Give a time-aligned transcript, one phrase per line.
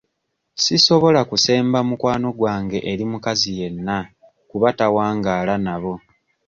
[0.63, 3.97] Sisobola kusemba mukwano gwange eri mukazi yenna
[4.49, 5.93] kuba tawangaala nabo.